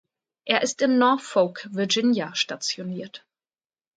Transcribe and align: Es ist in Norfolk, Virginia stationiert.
Es 0.45 0.63
ist 0.63 0.81
in 0.81 0.97
Norfolk, 0.97 1.67
Virginia 1.69 2.33
stationiert. 2.33 3.23